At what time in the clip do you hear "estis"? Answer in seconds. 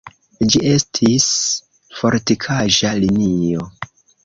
0.69-1.27